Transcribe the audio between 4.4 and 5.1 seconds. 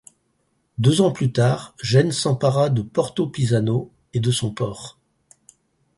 port.